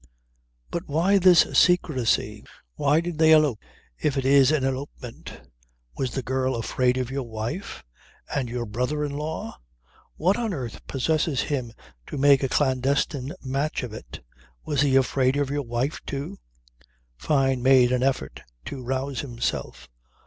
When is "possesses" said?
10.87-11.41